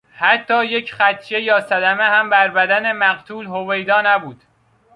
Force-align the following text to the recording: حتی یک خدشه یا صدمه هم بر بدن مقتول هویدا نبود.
حتی 0.17 0.65
یک 0.65 0.93
خدشه 0.93 1.41
یا 1.41 1.59
صدمه 1.61 2.03
هم 2.03 2.29
بر 2.29 2.47
بدن 2.47 2.91
مقتول 2.91 3.45
هویدا 3.45 4.01
نبود. 4.05 4.43